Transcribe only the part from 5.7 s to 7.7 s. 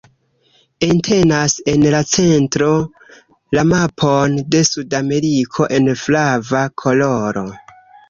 en flava koloro.